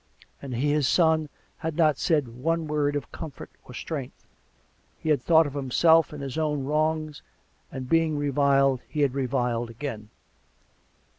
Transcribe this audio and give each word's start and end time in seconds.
And 0.41 0.55
he, 0.55 0.71
his 0.71 0.87
son, 0.87 1.29
had 1.57 1.75
not 1.75 1.99
said 1.99 2.27
one 2.27 2.65
word 2.65 2.95
of 2.95 3.11
comfort 3.11 3.51
or 3.65 3.75
strength; 3.75 4.25
he 4.97 5.09
had 5.09 5.21
thought 5.21 5.45
of 5.45 5.53
himself 5.53 6.11
and 6.11 6.23
his 6.23 6.39
own 6.39 6.63
wrongs, 6.65 7.21
and 7.71 7.87
being 7.87 8.17
reviled 8.17 8.81
he 8.87 9.01
had 9.01 9.13
reviled 9.13 9.69
again. 9.69 10.09